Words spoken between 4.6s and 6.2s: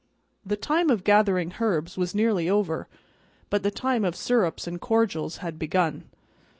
and cordials had begun.